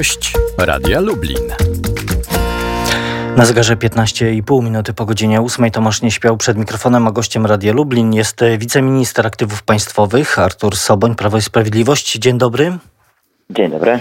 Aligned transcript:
Gość 0.00 0.32
Radia 0.58 1.00
Lublin. 1.00 1.48
Na 3.36 3.44
zegarze 3.44 3.76
15,5 3.76 4.64
minuty 4.64 4.92
po 4.94 5.04
godzinie 5.04 5.40
8 5.40 5.70
Tomasz 5.70 6.02
nie 6.02 6.10
śpiał 6.10 6.36
przed 6.36 6.56
mikrofonem, 6.56 7.08
a 7.08 7.10
gościem 7.10 7.46
Radia 7.46 7.72
Lublin 7.72 8.12
jest 8.12 8.44
wiceminister 8.58 9.26
aktywów 9.26 9.62
państwowych 9.62 10.38
Artur 10.38 10.76
Soboń, 10.76 11.14
Prawo 11.14 11.36
i 11.36 11.40
Sprawiedliwość. 11.40 12.18
Dzień 12.18 12.38
dobry. 12.38 12.72
Dzień 13.50 13.70
dobry. 13.70 13.98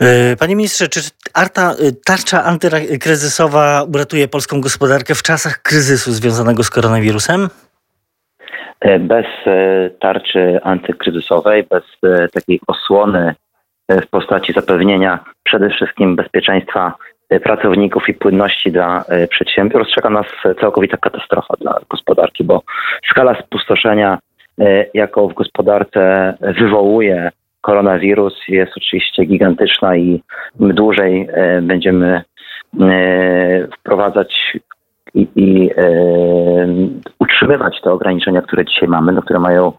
E, 0.00 0.36
panie 0.36 0.56
ministrze, 0.56 0.88
czy 0.88 1.00
Arta, 1.34 1.72
y, 1.72 1.92
tarcza 2.04 2.44
antykryzysowa 2.44 3.82
uratuje 3.94 4.28
polską 4.28 4.60
gospodarkę 4.60 5.14
w 5.14 5.22
czasach 5.22 5.62
kryzysu 5.62 6.12
związanego 6.12 6.62
z 6.62 6.70
koronawirusem? 6.70 7.48
E, 8.80 8.98
bez 8.98 9.26
e, 9.46 9.90
tarczy 10.00 10.60
antykryzysowej, 10.62 11.66
bez 11.70 11.84
takiej 12.32 12.60
osłony 12.66 13.34
w 14.02 14.06
postaci 14.06 14.52
zapewnienia 14.52 15.18
przede 15.42 15.70
wszystkim 15.70 16.16
bezpieczeństwa 16.16 16.94
pracowników 17.42 18.08
i 18.08 18.14
płynności 18.14 18.72
dla 18.72 19.04
przedsiębiorstw. 19.30 19.94
Czeka 19.94 20.10
nas 20.10 20.26
całkowita 20.60 20.96
katastrofa 20.96 21.54
dla 21.60 21.80
gospodarki, 21.88 22.44
bo 22.44 22.62
skala 23.10 23.42
spustoszenia, 23.42 24.18
jaką 24.94 25.28
w 25.28 25.34
gospodarce 25.34 26.34
wywołuje 26.40 27.30
koronawirus 27.60 28.34
jest 28.48 28.72
oczywiście 28.76 29.24
gigantyczna 29.24 29.96
i 29.96 30.22
im 30.60 30.74
dłużej 30.74 31.28
e, 31.32 31.62
będziemy 31.62 32.22
e, 32.80 33.68
wprowadzać 33.78 34.58
i, 35.14 35.28
i 35.36 35.70
e, 35.76 35.86
utrzymywać 37.18 37.80
te 37.80 37.92
ograniczenia, 37.92 38.42
które 38.42 38.64
dzisiaj 38.64 38.88
mamy, 38.88 39.12
no, 39.12 39.22
które 39.22 39.40
mają 39.40 39.72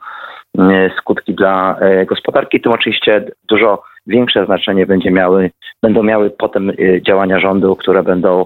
skutki 0.98 1.34
dla 1.34 1.80
gospodarki, 2.08 2.62
tym 2.62 2.72
oczywiście 2.72 3.32
dużo 3.50 3.84
większe 4.08 4.46
znaczenie 4.46 4.86
będzie 4.86 5.12
miały, 5.12 5.52
będą 5.82 6.04
miały 6.04 6.30
potem 6.30 6.72
działania 7.02 7.40
rządu, 7.40 7.76
które 7.76 8.04
będą 8.04 8.46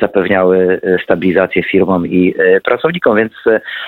zapewniały 0.00 0.80
stabilizację 1.04 1.62
firmom 1.62 2.06
i 2.06 2.34
pracownikom, 2.64 3.16
więc 3.16 3.32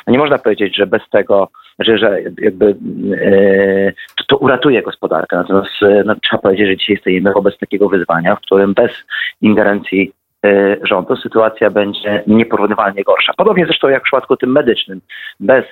nie 0.06 0.18
można 0.18 0.38
powiedzieć, 0.38 0.76
że 0.76 0.86
bez 0.86 1.02
tego 1.10 1.48
że, 1.78 1.98
że 1.98 2.22
jakby 2.38 2.76
e, 3.22 3.92
to, 4.26 4.36
uratuje 4.36 4.82
gospodarkę. 4.82 5.36
Natomiast 5.36 5.82
e, 5.82 6.02
no, 6.06 6.14
trzeba 6.14 6.42
powiedzieć, 6.42 6.68
że 6.68 6.76
dzisiaj 6.76 6.96
stoimy 6.96 7.32
wobec 7.32 7.58
takiego 7.58 7.88
wyzwania, 7.88 8.36
w 8.36 8.40
którym 8.40 8.74
bez 8.74 8.90
ingerencji 9.40 10.12
e, 10.12 10.25
rządu 10.82 11.16
sytuacja 11.16 11.70
będzie 11.70 12.22
nieporównywalnie 12.26 13.04
gorsza. 13.04 13.32
Podobnie 13.36 13.66
zresztą 13.66 13.88
jak 13.88 14.02
w 14.02 14.04
przypadku 14.04 14.36
tym 14.36 14.52
medycznym. 14.52 15.00
Bez 15.40 15.64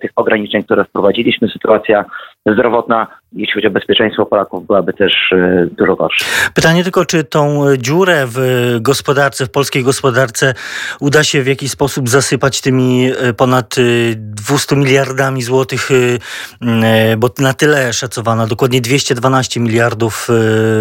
tych 0.00 0.10
ograniczeń, 0.16 0.62
które 0.62 0.84
wprowadziliśmy, 0.84 1.48
sytuacja 1.48 2.04
zdrowotna 2.52 3.06
jeśli 3.32 3.54
chodzi 3.54 3.66
o 3.66 3.70
bezpieczeństwo 3.70 4.26
Polaków, 4.26 4.66
byłaby 4.66 4.92
też 4.92 5.12
e, 5.32 5.66
dużo 5.72 5.96
gorsza. 5.96 6.24
Pytanie 6.54 6.82
tylko, 6.82 7.04
czy 7.04 7.24
tą 7.24 7.64
dziurę 7.76 8.24
w 8.26 8.38
gospodarce, 8.80 9.46
w 9.46 9.50
polskiej 9.50 9.84
gospodarce 9.84 10.54
uda 11.00 11.24
się 11.24 11.42
w 11.42 11.46
jakiś 11.46 11.70
sposób 11.70 12.08
zasypać 12.08 12.60
tymi 12.60 13.10
e, 13.18 13.32
ponad 13.32 13.76
200 14.16 14.74
e, 14.74 14.78
miliardami 14.78 15.42
złotych, 15.42 15.88
bo 17.18 17.30
na 17.38 17.54
tyle 17.54 17.92
szacowana, 17.92 18.46
dokładnie 18.46 18.80
212 18.80 19.60
miliardów 19.60 20.28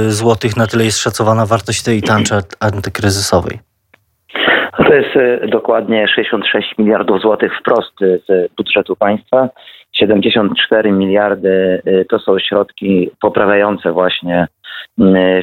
złotych, 0.10 0.58
na 0.58 0.68
tyle 0.68 0.86
jest 0.86 0.98
szacowana 0.98 1.46
wartość 1.46 1.84
tej 1.84 2.02
tarczy 2.02 2.36
antykryzysowej. 2.60 3.67
To 4.88 4.94
jest 4.94 5.10
dokładnie 5.48 6.08
66 6.08 6.78
miliardów 6.78 7.22
złotych 7.22 7.60
wprost 7.60 7.94
z 8.00 8.54
budżetu 8.58 8.96
państwa. 8.96 9.50
74 9.94 10.92
miliardy 10.92 11.82
y, 11.88 12.06
to 12.10 12.20
są 12.20 12.40
środki 12.40 13.10
poprawiające 13.22 13.92
właśnie 13.92 14.48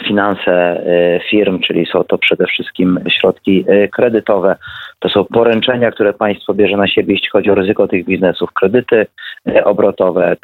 finanse 0.06 0.82
firm, 1.30 1.60
czyli 1.60 1.86
są 1.86 2.04
to 2.04 2.18
przede 2.18 2.46
wszystkim 2.46 3.00
środki 3.08 3.64
kredytowe. 3.92 4.56
To 5.04 5.10
są 5.10 5.24
poręczenia, 5.24 5.90
które 5.90 6.12
państwo 6.12 6.54
bierze 6.54 6.76
na 6.76 6.88
siebie, 6.88 7.14
jeśli 7.14 7.28
chodzi 7.28 7.50
o 7.50 7.54
ryzyko 7.54 7.88
tych 7.88 8.04
biznesów, 8.04 8.52
kredyty 8.52 9.06
obrotowe, 9.64 10.36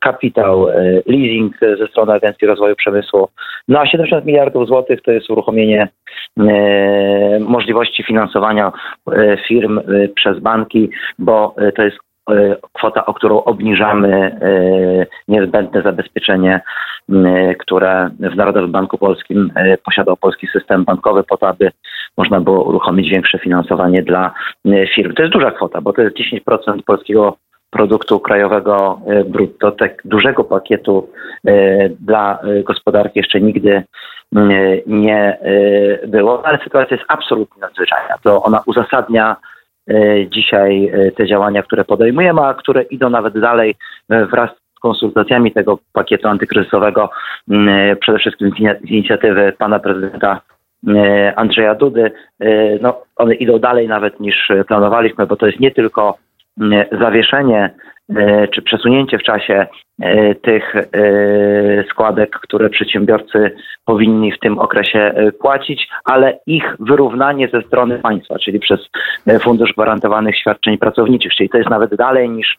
kapitał, 0.00 0.66
leasing 1.06 1.58
ze 1.78 1.86
strony 1.86 2.12
Agencji 2.12 2.46
Rozwoju 2.46 2.76
Przemysłu. 2.76 3.28
No 3.68 3.80
a 3.80 3.86
70 3.86 4.24
miliardów 4.24 4.68
złotych 4.68 5.02
to 5.02 5.12
jest 5.12 5.30
uruchomienie 5.30 5.88
możliwości 7.40 8.02
finansowania 8.02 8.72
firm 9.48 9.80
przez 10.14 10.38
banki, 10.38 10.90
bo 11.18 11.54
to 11.76 11.82
jest 11.82 11.96
E, 11.96 12.05
kwota, 12.72 13.06
o 13.06 13.14
którą 13.14 13.42
obniżamy 13.44 14.08
e, 14.12 15.06
niezbędne 15.28 15.82
zabezpieczenie, 15.82 16.60
które 17.58 18.10
w 18.20 18.36
Narodowym 18.36 18.72
Banku 18.72 18.98
Polskim 18.98 19.52
e, 19.54 19.78
posiadał 19.78 20.16
polski 20.16 20.46
system 20.46 20.84
bankowy 20.84 21.24
po 21.24 21.36
to, 21.36 21.48
aby 21.48 21.70
można 22.16 22.40
było 22.40 22.64
uruchomić 22.64 23.10
większe 23.10 23.38
finansowanie 23.38 24.02
dla 24.02 24.34
firm. 24.94 25.14
To 25.14 25.22
jest 25.22 25.32
duża 25.32 25.50
kwota, 25.50 25.80
bo 25.80 25.92
to 25.92 26.02
jest 26.02 26.16
10% 26.16 26.82
polskiego 26.86 27.36
produktu 27.70 28.20
krajowego 28.20 29.00
brutto. 29.26 29.70
Tak 29.70 30.02
dużego 30.04 30.44
pakietu 30.44 31.08
dla 32.00 32.38
gospodarki 32.64 33.18
jeszcze 33.18 33.40
nigdy 33.40 33.82
nie 34.86 35.38
było, 36.06 36.46
ale 36.46 36.58
sytuacja 36.64 36.96
jest 36.96 37.08
absolutnie 37.08 37.60
nadzwyczajna. 37.60 38.14
To 38.22 38.42
ona 38.42 38.62
uzasadnia 38.66 39.36
E, 39.36 39.55
dzisiaj 40.28 40.88
e, 40.88 41.10
te 41.10 41.26
działania, 41.26 41.62
które 41.62 41.84
podejmujemy, 41.84 42.40
a 42.40 42.54
które 42.54 42.82
idą 42.82 43.10
nawet 43.10 43.40
dalej 43.40 43.74
e, 44.08 44.26
wraz 44.26 44.50
z 44.76 44.80
konsultacjami 44.80 45.52
tego 45.52 45.78
pakietu 45.92 46.28
antykryzysowego, 46.28 47.10
przede 48.00 48.18
wszystkim 48.18 48.50
z 48.50 48.90
inicjatywy 48.90 49.52
pana 49.58 49.78
prezydenta 49.78 50.40
Andrzeja 51.36 51.74
Dudy. 51.74 52.10
No, 52.80 53.02
one 53.16 53.34
idą 53.34 53.58
dalej 53.58 53.88
nawet 53.88 54.20
niż 54.20 54.52
planowaliśmy, 54.68 55.26
bo 55.26 55.36
to 55.36 55.46
jest 55.46 55.60
nie 55.60 55.70
tylko 55.70 56.18
zawieszenie 57.00 57.70
E, 58.14 58.48
czy 58.48 58.62
przesunięcie 58.62 59.18
w 59.18 59.22
czasie 59.22 59.54
e, 59.54 59.66
tych 60.42 60.76
e, 60.76 60.82
składek, 61.90 62.30
które 62.42 62.70
przedsiębiorcy 62.70 63.50
powinni 63.84 64.32
w 64.32 64.38
tym 64.38 64.58
okresie 64.58 65.14
płacić, 65.40 65.88
ale 66.04 66.38
ich 66.46 66.76
wyrównanie 66.80 67.48
ze 67.48 67.62
strony 67.62 67.98
państwa, 67.98 68.38
czyli 68.38 68.60
przez 68.60 68.80
Fundusz 69.42 69.72
Gwarantowanych 69.72 70.38
Świadczeń 70.38 70.78
Pracowniczych, 70.78 71.32
czyli 71.34 71.48
to 71.48 71.58
jest 71.58 71.70
nawet 71.70 71.94
dalej 71.94 72.30
niż 72.30 72.58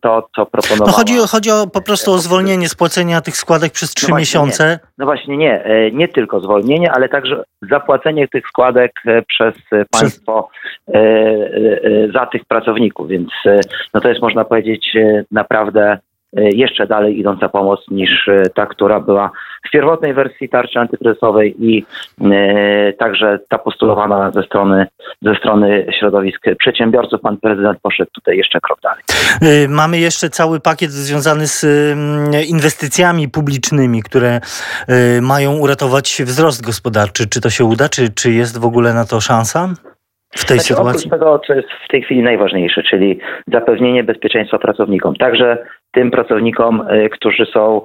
to, 0.00 0.28
co 0.36 0.46
proponowano. 0.46 0.86
No 0.86 0.92
chodzi, 0.92 1.14
chodzi 1.30 1.50
o, 1.50 1.66
po 1.66 1.80
prostu 1.82 2.12
o 2.12 2.18
zwolnienie 2.18 2.68
spłacenia 2.68 3.20
tych 3.20 3.36
składek 3.36 3.72
przez 3.72 3.94
trzy 3.94 4.10
no 4.10 4.16
miesiące. 4.16 4.66
Nie. 4.68 4.78
No 4.98 5.04
właśnie 5.04 5.36
nie. 5.36 5.64
Nie 5.92 6.08
tylko 6.08 6.40
zwolnienie, 6.40 6.92
ale 6.92 7.08
także 7.08 7.44
zapłacenie 7.70 8.28
tych 8.28 8.48
składek 8.48 8.92
przez 9.26 9.54
państwo 9.90 10.48
przez... 10.84 12.12
za 12.12 12.26
tych 12.26 12.44
pracowników, 12.44 13.08
więc 13.08 13.28
no 13.94 14.00
to 14.00 14.08
jest 14.08 14.22
można 14.22 14.44
powiedzieć 14.44 14.96
e, 14.96 15.24
naprawdę 15.30 15.82
e, 15.92 15.98
jeszcze 16.40 16.86
dalej 16.86 17.18
idąca 17.18 17.48
pomoc 17.48 17.80
niż 17.90 18.28
e, 18.28 18.42
ta, 18.54 18.66
która 18.66 19.00
była 19.00 19.30
w 19.68 19.70
pierwotnej 19.70 20.14
wersji 20.14 20.48
tarczy 20.48 20.78
antykryzysowej 20.78 21.54
i 21.58 21.84
także 22.98 23.38
ta 23.48 23.58
postulowana 23.58 24.30
ze 24.30 24.42
strony, 24.42 24.86
ze 25.22 25.34
strony 25.34 25.86
środowisk 25.98 26.42
przedsiębiorców. 26.58 27.20
Pan 27.20 27.36
prezydent 27.36 27.78
poszedł 27.82 28.10
tutaj 28.14 28.36
jeszcze 28.36 28.60
krok 28.60 28.78
dalej. 28.80 29.02
Mamy 29.68 29.98
jeszcze 29.98 30.30
cały 30.30 30.60
pakiet 30.60 30.90
związany 30.90 31.46
z 31.46 31.66
inwestycjami 32.48 33.28
publicznymi, 33.28 34.02
które 34.02 34.40
mają 35.22 35.58
uratować 35.58 36.22
wzrost 36.24 36.66
gospodarczy. 36.66 37.28
Czy 37.28 37.40
to 37.40 37.50
się 37.50 37.64
uda? 37.64 37.88
Czy, 37.88 38.08
czy 38.08 38.32
jest 38.32 38.58
w 38.58 38.64
ogóle 38.64 38.94
na 38.94 39.04
to 39.04 39.20
szansa? 39.20 39.74
W 40.30 40.44
tej 40.44 40.58
znaczy, 40.58 40.74
sytuacji? 40.74 41.10
Oprócz 41.10 41.20
tego, 41.20 41.40
co 41.46 41.54
jest 41.54 41.68
w 41.84 41.88
tej 41.88 42.02
chwili 42.02 42.22
najważniejsze, 42.22 42.82
czyli 42.82 43.18
zapewnienie 43.52 44.04
bezpieczeństwa 44.04 44.58
pracownikom, 44.58 45.16
także 45.16 45.58
tym 45.92 46.10
pracownikom, 46.10 46.88
y, 46.90 47.08
którzy 47.08 47.46
są 47.46 47.80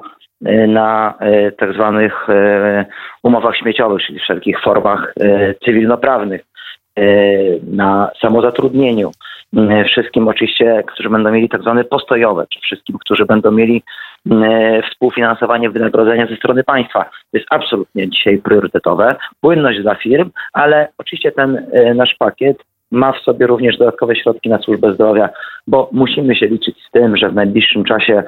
y, 0.47 0.67
na 0.67 1.13
y, 1.47 1.51
tak 1.51 1.73
zwanych 1.73 2.27
umowach 3.23 3.57
śmieciowych, 3.57 4.01
czyli 4.07 4.19
wszelkich 4.19 4.61
formach 4.61 5.13
cywilnoprawnych, 5.65 6.41
na 7.63 8.11
samozatrudnieniu, 8.21 9.11
wszystkim 9.87 10.27
oczywiście, 10.27 10.83
którzy 10.87 11.09
będą 11.09 11.31
mieli 11.31 11.49
tak 11.49 11.61
zwane 11.61 11.83
postojowe, 11.83 12.45
czy 12.53 12.59
wszystkim, 12.59 12.97
którzy 12.97 13.25
będą 13.25 13.51
mieli 13.51 13.83
współfinansowanie 14.91 15.69
wynagrodzenia 15.69 16.27
ze 16.27 16.35
strony 16.35 16.63
państwa. 16.63 17.03
To 17.03 17.37
jest 17.37 17.47
absolutnie 17.49 18.09
dzisiaj 18.09 18.37
priorytetowe. 18.37 19.15
Płynność 19.41 19.81
dla 19.81 19.95
firm, 19.95 20.29
ale 20.53 20.87
oczywiście 20.97 21.31
ten 21.31 21.65
nasz 21.95 22.15
pakiet 22.19 22.57
ma 22.91 23.11
w 23.11 23.19
sobie 23.19 23.47
również 23.47 23.77
dodatkowe 23.77 24.15
środki 24.15 24.49
na 24.49 24.59
służbę 24.59 24.93
zdrowia, 24.93 25.29
bo 25.67 25.89
musimy 25.91 26.35
się 26.35 26.47
liczyć 26.47 26.75
z 26.87 26.91
tym, 26.91 27.17
że 27.17 27.29
w 27.29 27.35
najbliższym 27.35 27.83
czasie 27.83 28.23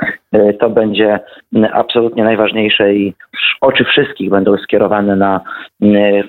to 0.60 0.70
będzie 0.70 1.20
absolutnie 1.74 2.24
najważniejsze 2.24 2.94
i 2.94 3.14
oczy 3.62 3.84
wszystkich 3.84 4.30
będą 4.30 4.58
skierowane 4.58 5.16
na 5.16 5.42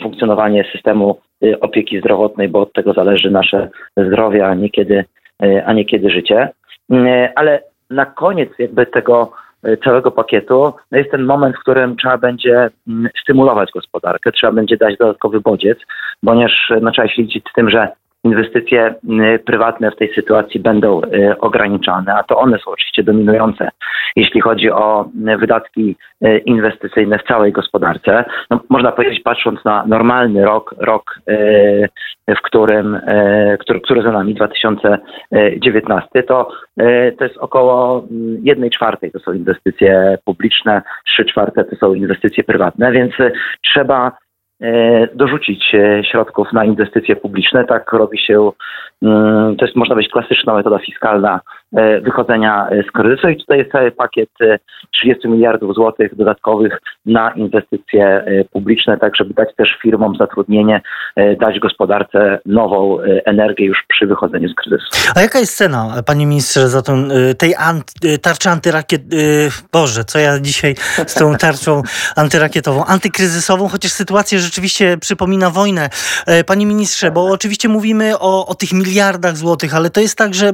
funkcjonowanie 0.03 0.65
systemu 0.73 1.19
opieki 1.61 2.01
zdrowotnej, 2.01 2.49
bo 2.49 2.61
od 2.61 2.73
tego 2.73 2.93
zależy 2.93 3.31
nasze 3.31 3.69
zdrowie, 3.97 4.47
a 4.47 4.55
niekiedy, 4.55 5.05
y, 5.45 5.65
a 5.67 5.73
niekiedy 5.73 6.11
życie. 6.11 6.49
Y, 6.93 7.29
ale 7.35 7.63
na 7.91 8.07
koniec 8.07 8.51
jakby 8.59 8.87
tego 8.87 9.33
całego 9.85 10.11
pakietu, 10.11 10.73
no 10.91 10.99
jest 10.99 11.11
ten 11.11 11.23
moment, 11.23 11.57
w 11.57 11.61
którym 11.61 11.97
trzeba 11.97 12.19
będzie 12.19 12.71
mm, 12.89 13.09
stymulować 13.23 13.71
gospodarkę, 13.75 14.33
trzeba 14.33 14.53
będzie 14.53 14.77
dać 14.77 14.97
dodatkowy 14.97 15.41
bodziec, 15.41 15.79
ponieważ 16.25 16.73
no, 16.81 16.91
trzeba 16.91 17.09
się 17.09 17.23
liczyć 17.23 17.45
z 17.51 17.53
tym, 17.53 17.71
że 17.71 17.89
inwestycje 18.27 18.95
y, 19.35 19.39
prywatne 19.39 19.91
w 19.91 19.97
tej 19.97 20.15
sytuacji 20.15 20.61
będą 20.61 21.01
y, 21.01 21.39
ograniczane, 21.41 22.15
a 22.15 22.23
to 22.23 22.39
one 22.39 22.59
są 22.59 22.71
oczywiście 22.71 23.03
dominujące, 23.03 23.69
jeśli 24.17 24.41
chodzi 24.41 24.71
o 24.71 25.09
y, 25.29 25.37
wydatki 25.37 25.97
inwestycyjne 26.45 27.19
w 27.19 27.29
całej 27.29 27.53
gospodarce. 27.53 28.25
No, 28.51 28.61
można 28.69 28.93
powiedzieć, 28.93 29.21
patrząc 29.23 29.65
na 29.65 29.87
normalny 29.87 30.45
rok, 30.45 30.75
rok, 30.79 31.21
w 32.29 32.43
którym, 32.43 33.01
który, 33.61 33.81
który 33.81 34.03
za 34.03 34.13
nami, 34.13 34.35
2019, 34.35 36.23
to, 36.23 36.49
to 37.19 37.25
jest 37.25 37.37
około 37.37 38.07
mm, 38.11 38.39
jednej 38.43 38.71
czwartej 38.71 39.13
to 39.13 39.19
są 39.19 39.33
inwestycje 39.33 40.19
publiczne, 40.25 40.83
trzy 41.07 41.25
czwarte 41.25 41.65
to 41.65 41.77
są 41.77 41.95
inwestycje 41.95 42.45
prywatne, 42.45 42.93
więc 42.93 43.15
trzeba 43.65 44.13
dorzucić 45.15 45.75
e, 45.75 46.05
środków 46.05 46.53
na 46.53 46.65
inwestycje 46.65 47.17
publiczne. 47.17 47.65
Tak 47.65 47.93
robi 47.93 48.19
się, 48.19 48.51
mm, 49.03 49.57
to 49.57 49.65
jest 49.65 49.77
można 49.77 49.95
być 49.95 50.09
klasyczna 50.09 50.55
metoda 50.55 50.79
fiskalna 50.79 51.41
E, 51.66 51.66
wychodzenia 52.03 52.69
e, 52.71 52.83
z 52.83 52.91
kryzysu 52.91 53.29
i 53.29 53.37
tutaj 53.37 53.59
jest 53.59 53.73
cały 53.73 53.91
pakiet 53.91 54.29
30 54.91 55.27
e, 55.27 55.31
miliardów 55.31 55.75
złotych 55.75 56.17
dodatkowych 56.17 56.79
na 57.07 57.31
inwestycje 57.31 58.25
publiczne, 58.53 58.99
tak 58.99 59.17
żeby 59.17 59.35
dać 59.35 59.49
też 59.57 59.69
firmom 59.83 60.17
zatrudnienie, 60.17 60.81
dać 61.41 61.59
gospodarce 61.61 62.39
nową 62.47 62.99
energię 63.25 63.67
już 63.67 63.79
przy 63.89 64.07
wychodzeniu 64.07 64.49
z 64.49 64.55
kryzysu. 64.55 64.87
A 65.15 65.21
jaka 65.21 65.39
jest 65.39 65.57
cena, 65.57 66.03
panie 66.07 66.27
ministrze, 66.27 66.69
za 66.69 66.83
tą, 66.83 67.09
tej 67.39 67.55
anty, 67.55 68.19
tarczy 68.19 68.49
antyrakiet... 68.51 69.03
Boże, 69.73 70.05
co 70.05 70.19
ja 70.19 70.41
dzisiaj 70.41 70.75
z 71.07 71.15
tą 71.15 71.35
tarczą 71.35 71.83
antyrakietową, 72.17 72.85
antykryzysową, 72.85 73.69
chociaż 73.69 73.93
sytuacja 73.93 74.39
rzeczywiście 74.39 74.99
przypomina 74.99 75.51
wojnę. 75.51 75.89
Panie 76.47 76.67
ministrze, 76.67 77.11
bo 77.11 77.25
oczywiście 77.25 77.69
mówimy 77.69 78.19
o, 78.19 78.47
o 78.47 78.55
tych 78.55 78.73
miliardach 78.73 79.37
złotych, 79.37 79.75
ale 79.75 79.91
to 79.91 80.01
jest 80.01 80.19
tak, 80.19 80.35
że 80.35 80.53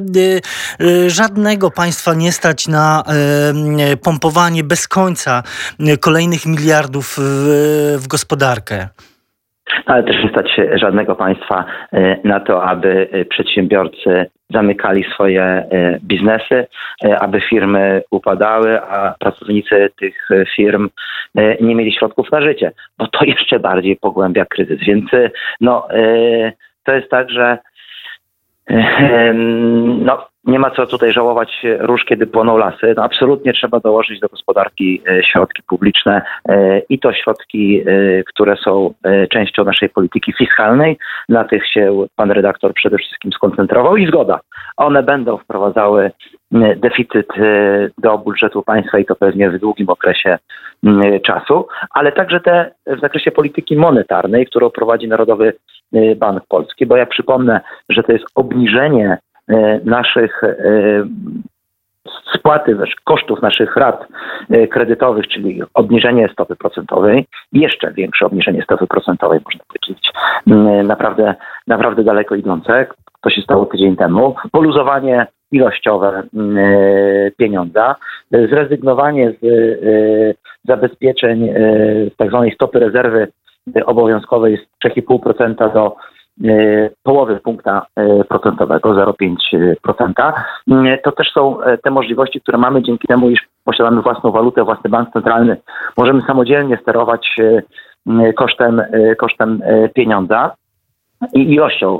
żadnego 1.11 1.71
państwa 1.71 2.15
nie 2.15 2.33
stać 2.33 2.69
na 2.69 3.03
pompowanie 4.05 4.65
bez 4.65 4.89
końca 4.89 5.43
kolejnych 6.01 6.47
miliardów 6.47 7.17
w, 7.99 8.07
gospodarkę. 8.09 8.89
Ale 9.87 10.03
też 10.03 10.25
nie 10.25 10.31
stać 10.31 10.61
żadnego 10.75 11.15
państwa 11.15 11.65
e, 11.93 12.17
na 12.25 12.41
to, 12.41 12.65
aby 12.65 13.09
e, 13.13 13.25
przedsiębiorcy 13.25 14.27
zamykali 14.51 15.05
swoje 15.15 15.43
e, 15.43 15.99
biznesy, 16.03 16.67
aby 17.21 17.41
firmy 17.41 18.03
upadały, 18.11 18.81
a 18.83 19.15
pracownicy 19.19 19.91
tych 20.01 20.29
firm 20.57 20.89
nie 21.61 21.75
mieli 21.75 21.93
środków 21.93 22.33
na 22.33 22.43
życie, 22.43 22.73
bo 22.99 23.07
to 23.07 23.25
jeszcze 23.37 23.61
bardziej 23.61 23.97
pogłębia 23.97 24.45
kryzys. 24.45 24.81
Więc 24.81 25.11
no, 25.61 25.89
to 26.85 26.93
jest 26.93 27.11
tak, 27.11 27.31
że 27.31 27.59
no, 30.05 30.27
nie 30.45 30.59
ma 30.59 30.71
co 30.71 30.87
tutaj 30.87 31.13
żałować 31.13 31.63
róż, 31.79 32.05
kiedy 32.05 32.27
płoną 32.27 32.57
lasy. 32.57 32.95
No, 32.97 33.05
absolutnie 33.05 33.53
trzeba 33.53 33.81
dołożyć 33.81 34.21
do 34.21 34.29
gospodarki 34.29 35.03
e, 35.09 35.23
środki 35.23 35.63
publiczne 35.63 36.23
e, 36.49 36.79
i 36.79 36.99
to 36.99 37.13
środki, 37.13 37.81
e, 37.81 37.85
które 38.25 38.57
są 38.57 38.95
częścią 39.31 39.65
naszej 39.65 39.89
polityki 39.89 40.33
fiskalnej. 40.33 40.99
Na 41.29 41.45
tych 41.45 41.67
się 41.67 42.07
pan 42.17 42.31
redaktor 42.31 42.75
przede 42.75 42.99
wszystkim 42.99 43.33
skoncentrował 43.33 43.97
i 43.97 44.07
zgoda. 44.07 44.41
One 44.77 45.03
będą 45.03 45.39
wprowadzały 45.39 46.11
deficyt 46.77 47.29
do 47.99 48.19
budżetu 48.19 48.63
państwa 48.63 48.99
i 48.99 49.05
to 49.05 49.15
pewnie 49.15 49.51
w 49.51 49.59
długim 49.59 49.89
okresie 49.89 50.39
czasu, 51.25 51.67
ale 51.91 52.13
także 52.13 52.41
te 52.41 52.75
w 52.87 53.01
zakresie 53.01 53.31
polityki 53.31 53.77
monetarnej, 53.77 54.47
którą 54.47 54.71
prowadzi 54.71 55.09
Narodowy 55.09 55.53
Bank 56.17 56.43
Polski, 56.49 56.87
bo 56.87 56.97
ja 56.97 57.07
przypomnę, 57.07 57.61
że 57.89 58.03
to 58.03 58.13
jest 58.13 58.25
obniżenie 58.35 59.19
E, 59.49 59.81
naszych 59.85 60.45
e, 60.45 60.55
spłaty 62.35 62.77
kosztów 63.05 63.43
naszych 63.43 63.77
rat 63.77 64.09
kredytowych, 64.71 65.29
czyli 65.29 65.63
obniżenie 65.75 66.29
stopy 66.33 66.57
procentowej, 66.57 67.27
jeszcze 67.53 67.93
większe 67.93 68.27
obniżenie 68.27 68.63
stopy 68.63 68.87
procentowej, 68.87 69.41
można 69.45 69.61
powiedzieć, 69.69 70.13
naprawdę, 70.85 71.35
naprawdę 71.67 72.05
daleko 72.05 72.35
idące. 72.35 72.87
To 73.21 73.31
się 73.31 73.43
stało 73.43 73.67
tydzień 73.67 73.97
temu. 73.97 74.35
Poluzowanie 74.53 75.27
ilościowe 75.53 76.23
pieniądza, 77.37 77.97
zrezygnowanie 78.31 79.33
z 79.43 79.47
zabezpieczeń 80.65 81.49
z 82.13 82.17
tak 82.17 82.29
zwanej 82.29 82.55
stopy 82.55 82.79
rezerwy 82.79 83.29
obowiązkowej 83.87 84.57
z 84.57 84.89
3,5% 84.89 85.73
do 85.75 85.97
E, 86.45 86.91
połowy 87.03 87.41
punkta 87.41 87.87
e, 87.97 88.25
procentowego, 88.25 88.95
0,5%. 88.95 90.33
E, 90.71 90.99
to 90.99 91.13
też 91.13 91.33
są 91.33 91.59
te 91.85 91.91
możliwości, 91.91 92.41
które 92.41 92.59
mamy 92.59 92.83
dzięki 92.83 93.09
temu, 93.09 93.31
iż 93.31 93.41
posiadamy 93.65 94.03
własną 94.03 94.31
walutę, 94.31 94.65
własny 94.65 94.91
bank 94.91 95.13
centralny. 95.13 95.57
Możemy 95.97 96.23
samodzielnie 96.23 96.79
sterować 96.83 97.41
kosztem, 98.37 98.83
kosztem 99.19 99.63
pieniądza 99.95 100.55
i 101.35 101.53
ilością 101.53 101.99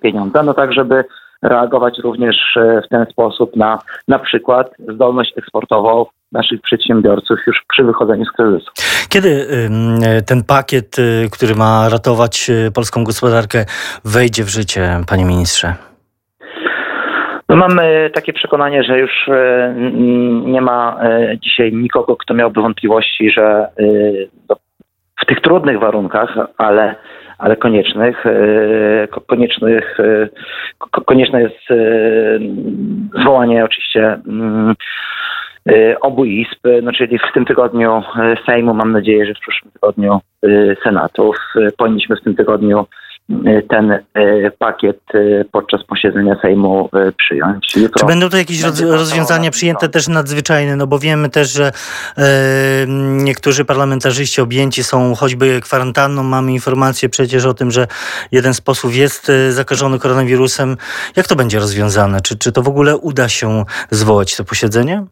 pieniądza, 0.00 0.42
no 0.42 0.54
tak, 0.54 0.72
żeby 0.72 1.04
reagować 1.42 1.98
również 1.98 2.36
w 2.84 2.88
ten 2.88 3.06
sposób 3.10 3.56
na 3.56 3.78
na 4.08 4.18
przykład 4.18 4.70
zdolność 4.94 5.32
eksportową 5.38 6.06
naszych 6.32 6.60
przedsiębiorców 6.60 7.38
już 7.46 7.62
przy 7.68 7.84
wychodzeniu 7.84 8.24
z 8.24 8.32
kryzysu. 8.32 8.70
Kiedy 9.08 9.46
ten 10.26 10.44
pakiet, 10.44 10.98
y, 10.98 11.28
który 11.32 11.54
ma 11.54 11.88
ratować 11.88 12.50
y, 12.50 12.72
polską 12.72 13.04
gospodarkę, 13.04 13.64
wejdzie 14.04 14.44
w 14.44 14.48
życie, 14.48 15.00
panie 15.08 15.24
ministrze? 15.24 15.74
No 17.48 17.56
mamy 17.56 18.10
takie 18.14 18.32
przekonanie, 18.32 18.82
że 18.82 18.98
już 18.98 19.28
y, 19.28 19.74
nie 20.44 20.60
ma 20.60 21.00
dzisiaj 21.42 21.72
nikogo, 21.72 22.16
kto 22.16 22.34
miałby 22.34 22.60
wątpliwości, 22.62 23.30
że 23.30 23.68
w 25.22 25.26
tych 25.26 25.40
trudnych 25.40 25.80
warunkach, 25.80 26.38
ale, 26.58 26.94
ale 27.38 27.56
koniecznych, 27.56 28.24
koniecznych, 29.26 29.98
konieczne 31.06 31.42
jest 31.42 31.58
zwołanie 33.20 33.64
oczywiście 33.64 34.18
mm, 34.28 34.74
obu 36.00 36.24
izb, 36.24 36.60
no 36.82 36.92
czyli 36.92 37.18
w 37.18 37.32
tym 37.34 37.44
tygodniu 37.44 38.02
Sejmu, 38.46 38.74
mam 38.74 38.92
nadzieję, 38.92 39.26
że 39.26 39.34
w 39.34 39.40
przyszłym 39.40 39.72
tygodniu 39.72 40.20
Senatu. 40.84 41.32
Powinniśmy 41.76 42.16
w 42.16 42.22
tym 42.22 42.36
tygodniu 42.36 42.86
ten 43.68 43.98
pakiet 44.58 45.00
podczas 45.52 45.84
posiedzenia 45.84 46.36
Sejmu 46.42 46.90
przyjąć. 47.18 47.76
Jutro 47.76 48.00
Czy 48.00 48.06
będą 48.06 48.28
to 48.28 48.36
jakieś 48.36 48.62
rozwiązania 48.80 49.50
przyjęte 49.50 49.88
też 49.88 50.08
nadzwyczajne? 50.08 50.76
No 50.76 50.86
bo 50.86 50.98
wiemy 50.98 51.28
też, 51.28 51.52
że 51.52 51.72
niektórzy 53.08 53.64
parlamentarzyści 53.64 54.40
objęci 54.40 54.84
są 54.84 55.14
choćby 55.14 55.60
kwarantanną. 55.60 56.22
Mamy 56.22 56.52
informację 56.52 57.08
przecież 57.08 57.44
o 57.44 57.54
tym, 57.54 57.70
że 57.70 57.86
jeden 58.32 58.54
z 58.54 58.60
posłów 58.60 58.96
jest 58.96 59.32
zakażony 59.50 59.98
koronawirusem. 59.98 60.76
Jak 61.16 61.28
to 61.28 61.36
będzie 61.36 61.58
rozwiązane? 61.58 62.20
Czy, 62.20 62.38
czy 62.38 62.52
to 62.52 62.62
w 62.62 62.68
ogóle 62.68 62.96
uda 62.96 63.28
się 63.28 63.64
zwołać 63.90 64.36
to 64.36 64.44
posiedzenie? 64.44 65.06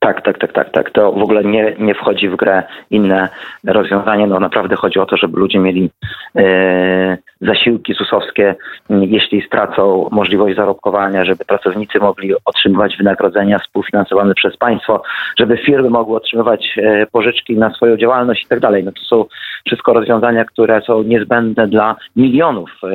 Tak, 0.00 0.22
tak, 0.22 0.38
tak, 0.38 0.52
tak, 0.52 0.70
tak. 0.70 0.90
To 0.90 1.12
w 1.12 1.22
ogóle 1.22 1.44
nie, 1.44 1.74
nie 1.78 1.94
wchodzi 1.94 2.28
w 2.28 2.36
grę 2.36 2.62
inne 2.90 3.28
rozwiązanie. 3.64 4.26
No 4.26 4.40
naprawdę 4.40 4.76
chodzi 4.76 4.98
o 4.98 5.06
to, 5.06 5.16
żeby 5.16 5.40
ludzie 5.40 5.58
mieli 5.58 5.90
e, 6.36 7.18
zasiłki 7.40 7.94
ZUS-owskie, 7.94 8.54
jeśli 8.90 9.42
stracą 9.42 10.08
możliwość 10.12 10.56
zarobkowania, 10.56 11.24
żeby 11.24 11.44
pracownicy 11.44 11.98
mogli 11.98 12.34
otrzymywać 12.44 12.96
wynagrodzenia 12.96 13.58
współfinansowane 13.58 14.34
przez 14.34 14.56
państwo, 14.56 15.02
żeby 15.38 15.56
firmy 15.56 15.90
mogły 15.90 16.16
otrzymywać 16.16 16.78
e, 16.82 17.06
pożyczki 17.06 17.56
na 17.56 17.74
swoją 17.74 17.96
działalność 17.96 18.44
i 18.44 18.48
tak 18.48 18.60
dalej. 18.60 18.84
No 18.84 18.92
to 18.92 19.02
są 19.02 19.24
wszystko 19.66 19.92
rozwiązania, 19.92 20.44
które 20.44 20.82
są 20.82 21.02
niezbędne 21.02 21.68
dla 21.68 21.96
milionów 22.16 22.70
e, 22.84 22.88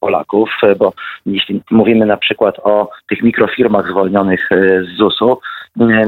Polaków, 0.00 0.50
bo 0.78 0.92
jeśli 1.26 1.62
mówimy 1.70 2.06
na 2.06 2.16
przykład 2.16 2.58
o 2.58 2.90
tych 3.08 3.22
mikrofirmach 3.22 3.90
zwolnionych 3.90 4.52
e, 4.52 4.84
z 4.84 4.96
ZUS-u, 4.96 5.38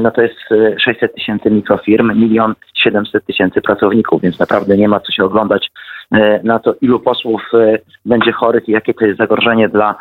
no 0.01 0.11
to 0.11 0.21
jest 0.21 0.35
600 0.77 1.15
tysięcy 1.15 1.51
mikrofirm, 1.51 2.19
milion 2.19 2.53
700 2.83 3.25
tysięcy 3.25 3.61
pracowników, 3.61 4.21
więc 4.21 4.39
naprawdę 4.39 4.77
nie 4.77 4.87
ma 4.87 4.99
co 4.99 5.11
się 5.11 5.23
oglądać 5.23 5.71
e, 6.11 6.43
na 6.43 6.59
to, 6.59 6.75
ilu 6.81 6.99
posłów 6.99 7.41
e, 7.53 7.77
będzie 8.05 8.31
chorych 8.31 8.69
i 8.69 8.71
jakie 8.71 8.93
to 8.93 9.05
jest 9.05 9.17
zagrożenie 9.17 9.69
dla 9.69 9.95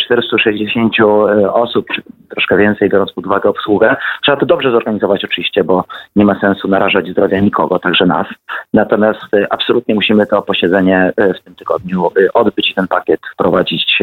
460 0.00 0.92
e, 1.00 1.04
osób, 1.52 1.86
troszkę 2.30 2.56
więcej, 2.56 2.88
biorąc 2.88 3.12
pod 3.12 3.26
uwagę 3.26 3.48
obsługę. 3.48 3.96
Trzeba 4.22 4.38
to 4.38 4.46
dobrze 4.46 4.70
zorganizować 4.70 5.24
oczywiście, 5.24 5.64
bo 5.64 5.84
nie 6.16 6.24
ma 6.24 6.40
sensu 6.40 6.68
narażać 6.68 7.08
zdrowia 7.08 7.40
nikogo, 7.40 7.78
także 7.78 8.06
nas. 8.06 8.26
Natomiast 8.72 9.20
absolutnie 9.50 9.94
musimy 9.94 10.26
to 10.26 10.42
posiedzenie 10.42 11.12
w 11.16 11.44
tym 11.44 11.54
tygodniu 11.54 12.08
odbyć 12.34 12.70
i 12.70 12.74
ten 12.74 12.88
pakiet 12.88 13.20
wprowadzić 13.34 13.98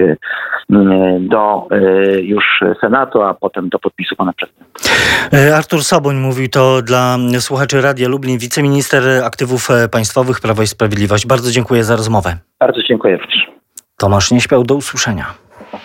do 1.20 1.68
już 2.22 2.64
Senatu, 2.82 3.22
a 3.22 3.34
potem 3.34 3.70
do 3.70 3.80
podpisu 3.80 4.16
pana 4.16 4.34
prezydenta. 4.34 4.61
Artur 5.56 5.84
Soboń 5.84 6.16
mówił 6.16 6.50
to 6.50 6.82
dla 6.82 7.18
słuchaczy 7.40 7.82
Radia 7.82 8.08
Lublin, 8.08 8.38
wiceminister 8.38 9.24
aktywów 9.24 9.70
państwowych 9.92 10.40
Prawo 10.40 10.64
i 10.64 10.68
Sprawiedliwość. 10.68 11.26
Bardzo 11.28 11.52
dziękuję 11.52 11.84
za 11.84 11.96
rozmowę. 11.96 12.38
Bardzo 12.60 12.82
dziękuję 12.90 13.18
również. 13.18 13.48
Tomasz 13.98 14.32
nie 14.32 14.42
śpiał, 14.42 14.64
do 14.64 14.76
usłyszenia. 14.76 15.34